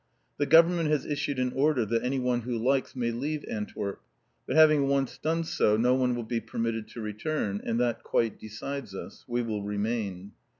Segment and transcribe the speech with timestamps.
[0.39, 4.01] The Government has issued an order that anyone who likes may leave Antwerp;
[4.47, 8.39] but once having done so no one will be permitted to return; and that quite
[8.39, 10.31] decides us; we will remain.